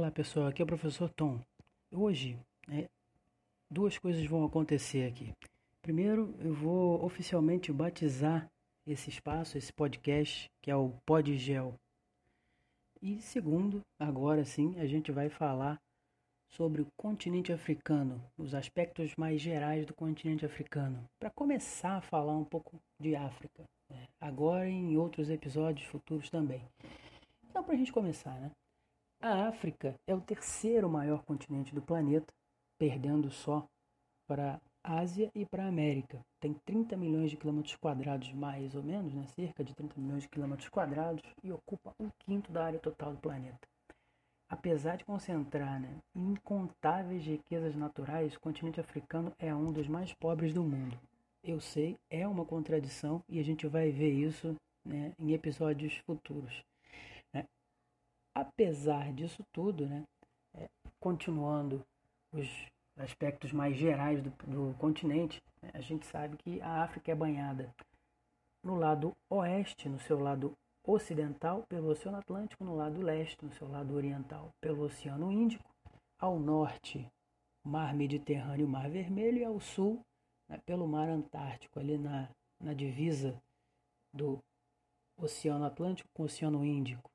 [0.00, 1.38] Olá pessoal, aqui é o professor Tom.
[1.92, 2.88] Hoje, né,
[3.70, 5.30] duas coisas vão acontecer aqui.
[5.82, 8.48] Primeiro, eu vou oficialmente batizar
[8.86, 11.74] esse espaço, esse podcast, que é o Podgel.
[13.02, 15.78] E segundo, agora sim, a gente vai falar
[16.48, 22.38] sobre o continente africano, os aspectos mais gerais do continente africano, para começar a falar
[22.38, 24.08] um pouco de África, né?
[24.18, 26.66] agora e em outros episódios futuros também.
[27.50, 28.50] Então, para a gente começar, né?
[29.22, 32.32] A África é o terceiro maior continente do planeta,
[32.78, 33.68] perdendo só
[34.26, 36.24] para a Ásia e para a América.
[36.40, 39.26] Tem 30 milhões de quilômetros quadrados, mais ou menos, né?
[39.26, 43.20] cerca de 30 milhões de quilômetros quadrados, e ocupa um quinto da área total do
[43.20, 43.60] planeta.
[44.48, 50.54] Apesar de concentrar né, incontáveis riquezas naturais, o continente africano é um dos mais pobres
[50.54, 50.98] do mundo.
[51.44, 56.64] Eu sei, é uma contradição e a gente vai ver isso né, em episódios futuros.
[58.34, 60.04] Apesar disso tudo, né,
[60.54, 60.68] é,
[61.00, 61.84] continuando
[62.32, 62.48] os
[62.96, 67.74] aspectos mais gerais do, do continente, né, a gente sabe que a África é banhada
[68.62, 70.52] no lado oeste, no seu lado
[70.84, 75.68] ocidental pelo Oceano Atlântico, no lado leste, no seu lado oriental, pelo Oceano Índico,
[76.18, 77.06] ao norte,
[77.64, 80.04] Mar Mediterrâneo Mar Vermelho, e ao sul,
[80.48, 82.28] né, pelo Mar Antártico, ali na,
[82.60, 83.40] na divisa
[84.12, 84.38] do
[85.16, 87.09] Oceano Atlântico com o Oceano Índico.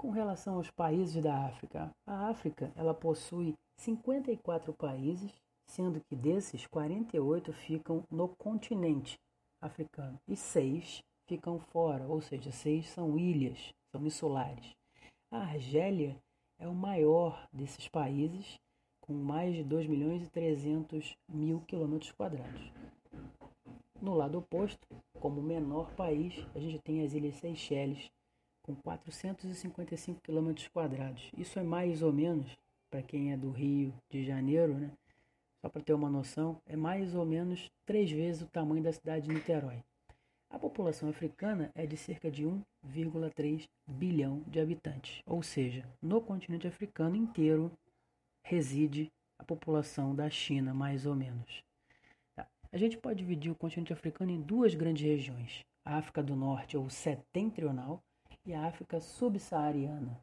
[0.00, 5.30] Com relação aos países da África, a África ela possui 54 países
[5.66, 9.18] sendo que desses 48 ficam no continente
[9.60, 14.74] africano e seis ficam fora, ou seja, seis são ilhas, são insulares.
[15.30, 16.16] A Argélia
[16.58, 18.58] é o maior desses países,
[19.02, 22.72] com mais de 2 milhões e 300 mil quilômetros quadrados.
[24.00, 28.10] No lado oposto, como menor país, a gente tem as Ilhas Seychelles,
[28.74, 31.30] com 455 quilômetros quadrados.
[31.36, 32.56] Isso é mais ou menos,
[32.90, 34.90] para quem é do Rio de Janeiro, né,
[35.60, 39.26] só para ter uma noção, é mais ou menos três vezes o tamanho da cidade
[39.26, 39.82] de Niterói.
[40.48, 46.66] A população africana é de cerca de 1,3 bilhão de habitantes, ou seja, no continente
[46.66, 47.70] africano inteiro
[48.42, 51.62] reside a população da China, mais ou menos.
[52.34, 52.48] Tá.
[52.72, 56.76] A gente pode dividir o continente africano em duas grandes regiões: a África do Norte,
[56.76, 58.02] ou setentrional,
[58.50, 60.20] e África subsaariana.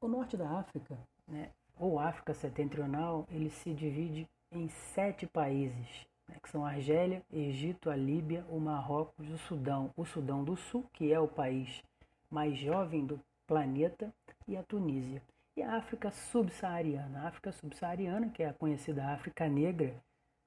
[0.00, 6.36] O norte da África né, ou África Setentrional, ele se divide em sete países, né,
[6.40, 10.86] que são a Argélia, Egito, a Líbia, o Marrocos, o Sudão, o Sudão do Sul,
[10.92, 11.82] que é o país
[12.30, 14.14] mais jovem do planeta,
[14.46, 15.20] e a Tunísia.
[15.56, 17.22] E a África subsaariana.
[17.22, 19.94] A África subsaariana, que é a conhecida África Negra,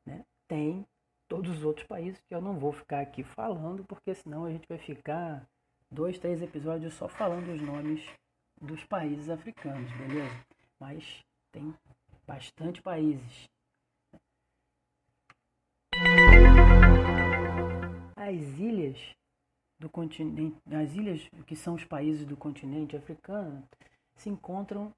[0.06, 0.86] né, tem
[1.32, 4.68] todos os outros países que eu não vou ficar aqui falando, porque senão a gente
[4.68, 5.48] vai ficar
[5.90, 8.06] dois, três episódios só falando os nomes
[8.60, 10.46] dos países africanos, beleza?
[10.78, 11.74] mas tem
[12.28, 13.50] bastante países.
[18.18, 19.16] As ilhas
[19.80, 23.64] do continente, as ilhas que são os países do continente africano
[24.18, 24.94] se encontram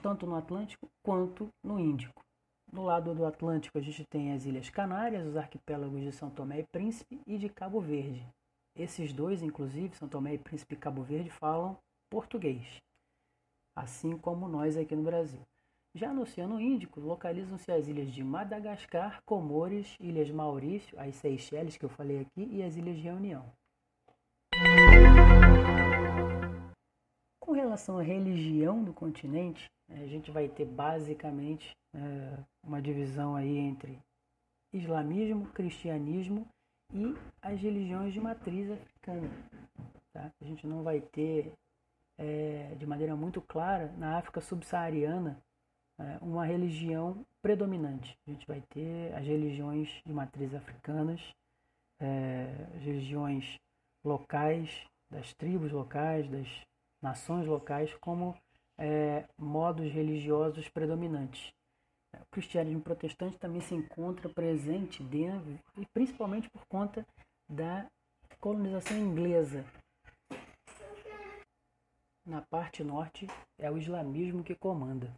[0.00, 2.24] tanto no Atlântico quanto no Índico.
[2.72, 6.60] No lado do Atlântico a gente tem as Ilhas Canárias, os arquipélagos de São Tomé
[6.60, 8.26] e Príncipe e de Cabo Verde.
[8.74, 11.76] Esses dois, inclusive, São Tomé e Príncipe e Cabo Verde, falam
[12.10, 12.82] português
[13.74, 15.40] assim como nós aqui no Brasil.
[15.94, 21.84] Já no Oceano Índico, localizam-se as ilhas de Madagascar, Comores, Ilhas Maurício, as Seychelles que
[21.84, 23.52] eu falei aqui e as Ilhas de Reunião.
[27.52, 33.58] Com relação à religião do continente, a gente vai ter basicamente é, uma divisão aí
[33.58, 33.98] entre
[34.72, 36.48] islamismo, cristianismo
[36.94, 39.28] e as religiões de matriz africana.
[40.14, 40.32] Tá?
[40.40, 41.52] A gente não vai ter
[42.16, 45.36] é, de maneira muito clara na África subsaariana
[45.98, 48.18] é, uma religião predominante.
[48.26, 51.20] A gente vai ter as religiões de matriz africanas,
[52.00, 52.46] é,
[52.76, 53.60] as religiões
[54.02, 56.48] locais, das tribos locais, das
[57.02, 58.34] nações locais, como
[58.78, 61.52] é, modos religiosos predominantes.
[62.14, 67.06] O cristianismo protestante também se encontra presente dentro, e principalmente por conta
[67.48, 67.86] da
[68.40, 69.64] colonização inglesa
[72.24, 73.26] na parte norte
[73.58, 75.12] é o islamismo que comanda,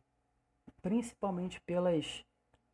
[0.80, 2.24] principalmente pelas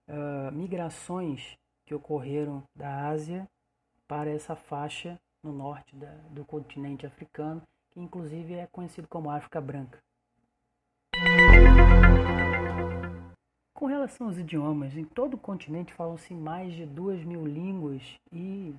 [0.09, 3.49] uh, migrações que ocorreram da Ásia
[4.07, 9.61] para essa faixa no norte da, do continente africano, que inclusive é conhecido como África
[9.61, 9.99] Branca.
[13.75, 18.03] Com relação aos idiomas, em todo o continente falam-se mais de duas mil línguas
[18.33, 18.75] e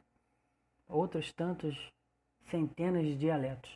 [0.88, 1.92] outros tantos
[2.50, 3.72] centenas de dialetos.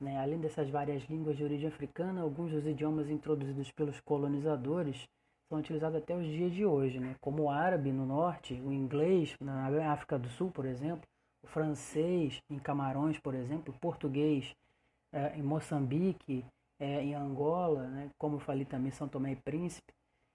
[0.00, 0.18] Né?
[0.18, 5.08] Além dessas várias línguas de origem africana, alguns dos idiomas introduzidos pelos colonizadores
[5.48, 7.14] são utilizados até os dias de hoje, né?
[7.20, 11.06] como o árabe no norte, o inglês na África do Sul, por exemplo,
[11.42, 14.54] o francês em Camarões, por exemplo, o português
[15.14, 16.44] é, em Moçambique,
[16.78, 18.10] é, em Angola, né?
[18.18, 19.92] como eu falei também, São Tomé e Príncipe,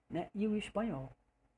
[0.09, 0.29] né?
[0.33, 1.11] e o espanhol.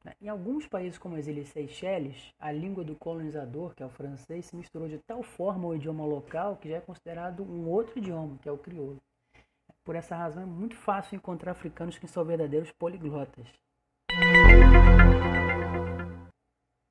[0.03, 0.13] Né?
[0.19, 4.47] Em alguns países como as Ilhas Seychelles, a língua do colonizador, que é o francês,
[4.47, 8.39] se misturou de tal forma ao idioma local que já é considerado um outro idioma,
[8.41, 8.99] que é o crioulo.
[9.83, 13.47] Por essa razão é muito fácil encontrar africanos que são verdadeiros poliglotas.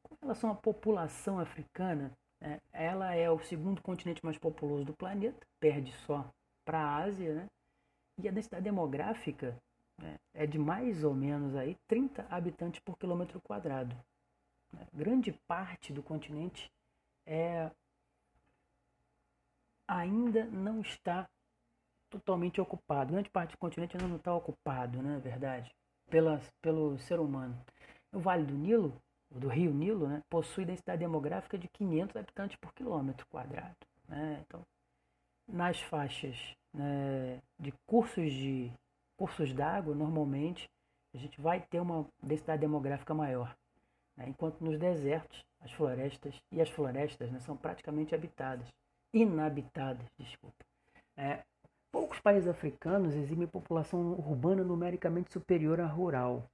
[0.03, 5.47] Com relação à população africana, né, ela é o segundo continente mais populoso do planeta,
[5.59, 6.29] perde só
[6.65, 7.47] para a Ásia, né?
[8.19, 9.57] e a densidade demográfica
[9.99, 13.97] né, é de mais ou menos aí 30 habitantes por quilômetro quadrado.
[14.73, 14.87] Né.
[14.93, 16.71] Grande parte do continente
[17.27, 17.71] é
[19.87, 21.29] ainda não está
[22.09, 23.13] totalmente ocupado.
[23.13, 25.75] Grande parte do continente ainda não está ocupado, né, verdade,
[26.09, 27.59] pela, pelo ser humano.
[28.13, 32.73] O Vale do Nilo, do Rio Nilo, né, possui densidade demográfica de 500 habitantes por
[32.75, 33.77] quilômetro quadrado.
[34.09, 34.43] Né?
[34.47, 34.63] Então,
[35.49, 36.37] nas faixas
[36.73, 38.73] né, de cursos de
[39.17, 40.69] cursos d'água, normalmente
[41.15, 43.55] a gente vai ter uma densidade demográfica maior,
[44.17, 44.27] né?
[44.29, 48.67] enquanto nos desertos as florestas e as florestas né, são praticamente habitadas,
[49.13, 50.65] inabitadas, desculpa.
[51.17, 51.45] É,
[51.93, 56.49] Poucos países africanos exibem população urbana numericamente superior à rural.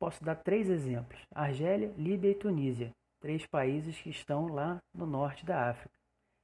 [0.00, 5.44] Posso dar três exemplos: Argélia, Líbia e Tunísia, três países que estão lá no norte
[5.44, 5.94] da África.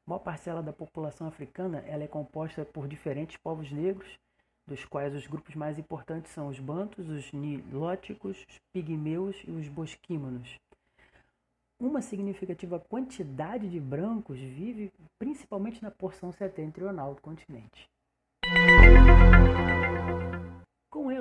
[0.06, 4.18] A maior parcela da população africana ela é composta por diferentes povos negros,
[4.66, 9.66] dos quais os grupos mais importantes são os bantos, os nilóticos, os pigmeus e os
[9.68, 10.60] bosquímanos.
[11.80, 17.88] Uma significativa quantidade de brancos vive principalmente na porção setentrional do continente.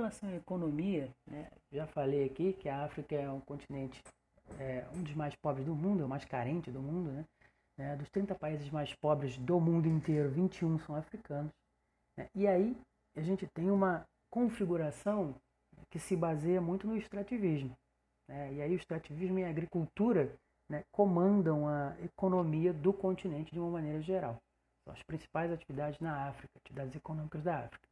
[0.06, 4.02] Relação à economia, né, já falei aqui que a África é um continente,
[4.60, 7.12] é, um dos mais pobres do mundo, é o mais carente do mundo.
[7.12, 7.26] Né?
[7.78, 11.52] É, dos 30 países mais pobres do mundo inteiro, 21 são africanos.
[12.18, 12.30] Né?
[12.36, 12.78] E aí
[13.16, 15.36] a gente tem uma configuração
[15.90, 17.76] que se baseia muito no extrativismo.
[18.30, 18.54] Né?
[18.54, 20.32] E aí o extrativismo e a agricultura
[20.70, 24.38] né, comandam a economia do continente de uma maneira geral.
[24.84, 27.85] São as principais atividades na África, atividades econômicas da África.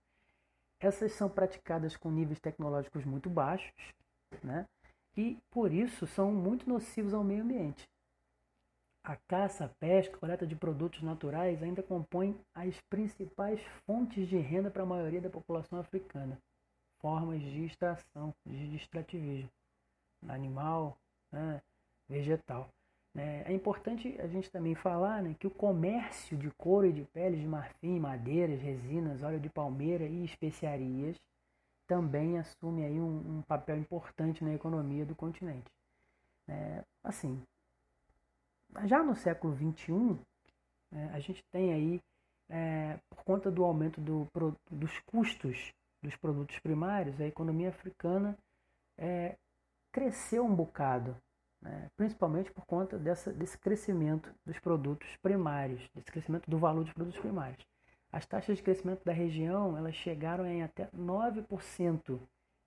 [0.84, 3.72] Essas são praticadas com níveis tecnológicos muito baixos,
[4.44, 4.68] né,
[5.16, 7.88] e por isso são muito nocivos ao meio ambiente.
[9.02, 14.38] A caça, a pesca, a coleta de produtos naturais ainda compõem as principais fontes de
[14.38, 16.38] renda para a maioria da população africana.
[17.00, 19.50] Formas de extração, de extrativismo.
[20.28, 20.98] Animal,
[21.32, 21.62] né,
[22.10, 22.68] vegetal.
[23.16, 27.04] É, é importante a gente também falar né, que o comércio de couro e de
[27.06, 31.16] peles de marfim, madeiras, resinas, óleo de palmeira e especiarias
[31.86, 35.70] também assume aí um, um papel importante na economia do continente.
[36.48, 37.42] É, assim,
[38.86, 40.18] já no século XXI,
[40.92, 42.02] é, a gente tem aí,
[42.50, 44.28] é, por conta do aumento do,
[44.72, 45.72] dos custos
[46.02, 48.38] dos produtos primários, a economia africana
[48.98, 49.38] é,
[49.92, 51.16] cresceu um bocado
[51.64, 51.90] né?
[51.96, 57.20] principalmente por conta dessa, desse crescimento dos produtos primários, desse crescimento do valor dos produtos
[57.20, 57.66] primários.
[58.12, 62.20] As taxas de crescimento da região elas chegaram em até 9%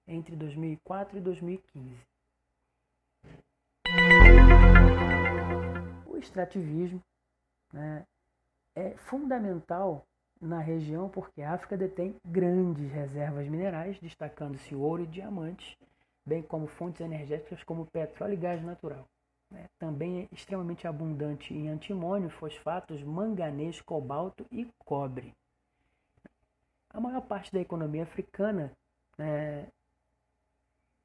[0.08, 2.06] entre 2004 e 2015.
[6.06, 7.00] O extrativismo
[7.72, 8.04] né,
[8.74, 10.04] é fundamental
[10.40, 15.76] na região porque a África detém grandes reservas minerais, destacando-se ouro e diamantes,
[16.26, 19.08] bem como fontes energéticas como petróleo e gás natural.
[19.50, 19.68] Né?
[19.78, 25.32] Também é extremamente abundante em antimônio, fosfatos, manganês, cobalto e cobre.
[26.90, 28.72] A maior parte da economia africana
[29.16, 29.68] né,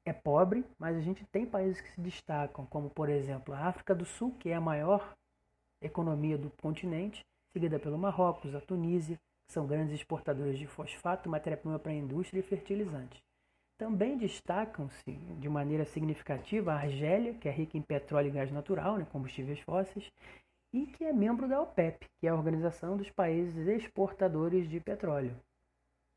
[0.04, 3.94] é pobre, mas a gente tem países que se destacam, como por exemplo a África
[3.94, 5.14] do Sul, que é a maior
[5.80, 11.78] economia do continente, seguida pelo Marrocos, a Tunísia, que são grandes exportadores de fosfato, matéria-prima
[11.78, 13.20] para a indústria e fertilizantes.
[13.82, 15.10] Também destacam-se
[15.40, 19.58] de maneira significativa a Argélia, que é rica em petróleo e gás natural, né, combustíveis
[19.58, 20.08] fósseis,
[20.72, 25.34] e que é membro da OPEP, que é a Organização dos Países Exportadores de Petróleo.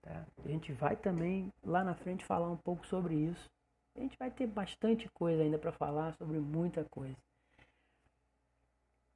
[0.03, 0.27] Tá?
[0.45, 3.49] A gente vai também lá na frente falar um pouco sobre isso.
[3.95, 7.17] A gente vai ter bastante coisa ainda para falar sobre muita coisa.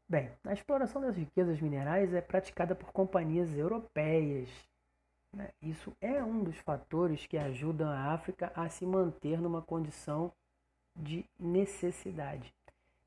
[0.10, 4.50] Bem, a exploração das riquezas minerais é praticada por companhias europeias?
[5.62, 10.32] Isso é um dos fatores que ajudam a África a se manter numa condição
[10.96, 12.54] de necessidade.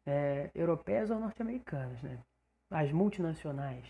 [0.07, 2.19] é, europeias ou norte-americanas, né?
[2.71, 3.85] As multinacionais,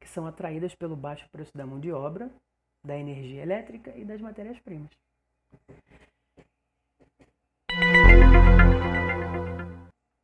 [0.00, 2.30] que são atraídas pelo baixo preço da mão de obra,
[2.84, 4.90] da energia elétrica e das matérias-primas.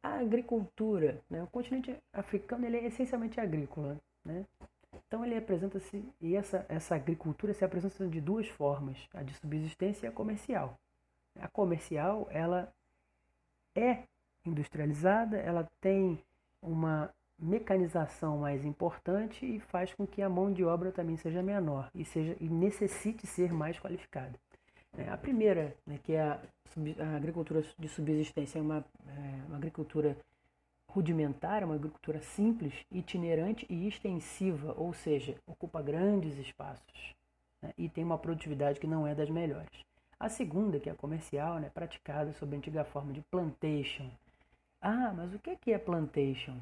[0.03, 1.43] A agricultura, né?
[1.43, 4.45] o continente africano ele é essencialmente agrícola, né?
[5.09, 10.07] Então ele apresenta-se e essa essa agricultura se apresenta de duas formas, a de subsistência
[10.07, 10.79] e a comercial.
[11.41, 12.71] A comercial ela
[13.75, 14.05] é
[14.45, 16.23] industrializada, ela tem
[16.61, 21.91] uma mecanização mais importante e faz com que a mão de obra também seja menor
[21.95, 24.38] e seja e necessite ser mais qualificada.
[24.97, 26.41] É, a primeira, né, que é a,
[26.99, 30.17] a, agricultura de subsistência, é uma, é uma agricultura
[30.90, 37.14] rudimentar, uma agricultura simples, itinerante e extensiva, ou seja, ocupa grandes espaços
[37.62, 39.85] né, e tem uma produtividade que não é das melhores.
[40.18, 44.11] A segunda, que é a comercial, né, praticada sob a antiga forma de plantation.
[44.80, 46.57] Ah, mas o que é plantation?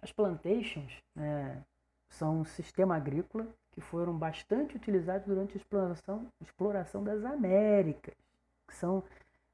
[0.00, 1.62] As plantations né,
[2.08, 8.14] são um sistema agrícola que foram bastante utilizados durante a exploração, exploração das Américas,
[8.66, 9.02] que são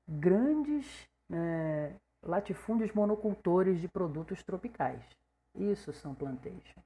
[0.08, 5.02] grandes né, latifúndios monocultores de produtos tropicais.
[5.54, 6.84] Isso são plantations.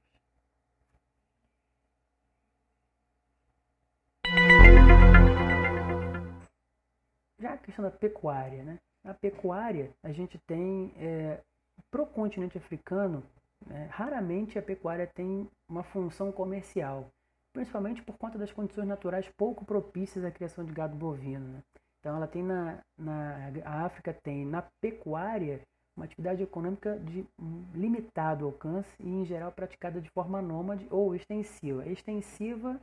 [7.39, 8.79] Já a questão da pecuária, né?
[9.03, 11.41] Na pecuária, a gente tem, é,
[11.91, 13.21] pro continente africano,
[13.69, 17.11] é, raramente a pecuária tem uma função comercial,
[17.51, 21.45] principalmente por conta das condições naturais pouco propícias à criação de gado bovino.
[21.45, 21.63] Né?
[22.03, 25.61] Então ela tem na, na a África tem na pecuária
[25.95, 27.25] uma atividade econômica de
[27.73, 31.87] limitado alcance e em geral praticada de forma nômade ou extensiva.
[31.87, 32.77] Extensiva,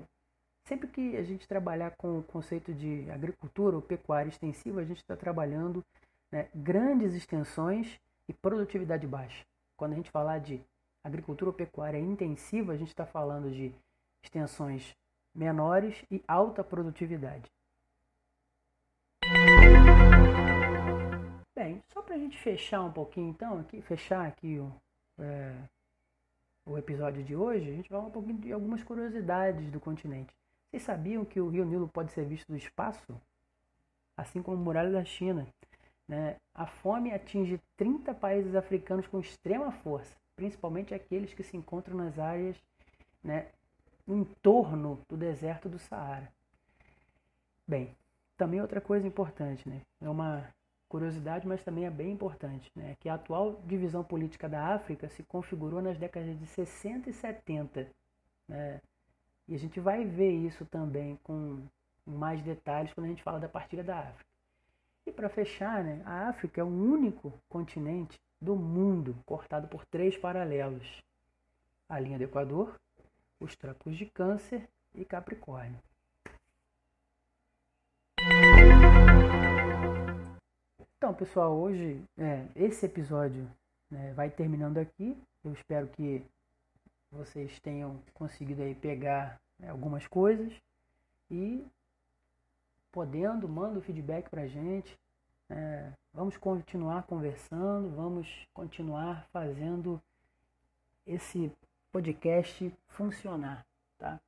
[0.64, 5.00] sempre que a gente trabalhar com o conceito de agricultura ou pecuária extensiva, a gente
[5.00, 5.84] está trabalhando
[6.32, 9.44] né, grandes extensões e produtividade baixa.
[9.76, 10.62] Quando a gente falar de
[11.04, 13.74] agricultura ou pecuária intensiva, a gente está falando de
[14.24, 14.96] extensões
[15.34, 17.50] menores e alta produtividade.
[21.70, 24.72] Bem, só para a gente fechar um pouquinho então, aqui, fechar aqui o,
[25.20, 25.54] é,
[26.66, 30.34] o episódio de hoje, a gente vai falar um pouquinho de algumas curiosidades do continente.
[30.66, 33.14] Vocês sabiam que o rio Nilo pode ser visto do espaço?
[34.16, 35.46] Assim como a muralha da China.
[36.08, 36.38] Né?
[36.52, 42.18] A fome atinge 30 países africanos com extrema força, principalmente aqueles que se encontram nas
[42.18, 42.60] áreas
[43.22, 43.46] né,
[44.08, 46.32] em torno do deserto do Saara.
[47.64, 47.94] Bem,
[48.36, 49.82] também outra coisa importante, né?
[50.00, 50.52] É uma
[50.90, 55.22] curiosidade, mas também é bem importante, né, que a atual divisão política da África se
[55.22, 57.88] configurou nas décadas de 60 e 70.
[58.48, 58.80] Né,
[59.46, 61.62] e a gente vai ver isso também com
[62.04, 64.28] mais detalhes quando a gente fala da partilha da África.
[65.06, 70.16] E para fechar, né, a África é o único continente do mundo cortado por três
[70.16, 71.02] paralelos:
[71.88, 72.80] a linha do Equador,
[73.38, 75.78] os trópicos de Câncer e Capricórnio.
[81.02, 83.50] Então, pessoal, hoje é, esse episódio
[83.90, 85.16] né, vai terminando aqui.
[85.42, 86.22] Eu espero que
[87.10, 90.52] vocês tenham conseguido aí pegar né, algumas coisas
[91.30, 91.66] e
[92.92, 94.94] podendo, manda o feedback para a gente.
[95.48, 99.98] É, vamos continuar conversando, vamos continuar fazendo
[101.06, 101.50] esse
[101.90, 103.64] podcast funcionar,
[103.96, 104.20] tá?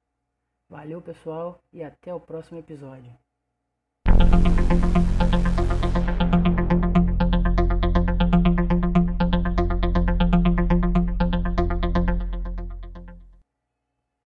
[0.71, 3.13] Valeu, pessoal, e até o próximo episódio.